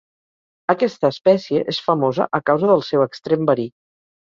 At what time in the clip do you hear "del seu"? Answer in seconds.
2.75-3.09